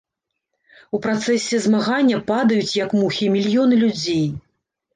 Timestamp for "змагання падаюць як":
1.67-2.99